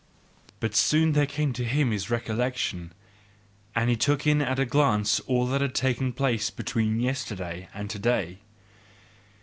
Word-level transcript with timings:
But 0.59 0.73
soon 0.75 1.11
there 1.11 1.27
came 1.27 1.53
to 1.53 1.63
him 1.63 1.91
his 1.91 2.09
recollection, 2.09 2.91
and 3.75 3.87
he 3.87 3.95
took 3.95 4.25
in 4.25 4.41
at 4.41 4.57
a 4.57 4.65
glance 4.65 5.19
all 5.27 5.45
that 5.45 5.61
had 5.61 5.75
taken 5.75 6.11
place 6.11 6.49
between 6.49 6.99
yesterday 6.99 7.69
and 7.71 7.87
to 7.91 7.99
day. 7.99 8.39